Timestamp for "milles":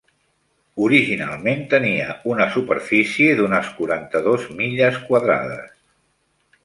4.63-4.99